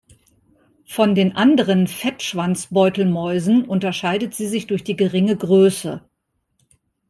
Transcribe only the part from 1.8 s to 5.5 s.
Fettschwanz-Beutelmäusen unterscheidet sie sich durch die geringe